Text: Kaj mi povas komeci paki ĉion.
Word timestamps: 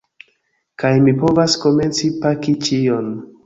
Kaj 0.83 0.91
mi 1.03 1.13
povas 1.21 1.59
komeci 1.67 2.13
paki 2.27 2.59
ĉion. 2.67 3.17